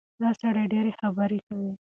دا 0.21 0.29
سړی 0.41 0.65
ډېرې 0.73 0.91
خبرې 0.99 1.39
کوي. 1.47 1.71